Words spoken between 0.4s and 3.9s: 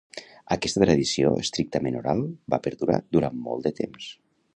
Aquesta tradició estrictament oral va perdurar durant molt de